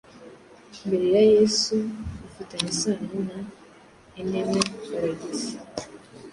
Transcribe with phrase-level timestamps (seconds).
[0.85, 1.75] mbere ya Yesu
[2.21, 3.37] bifitanye isano na
[4.19, 5.51] Enmebaragesi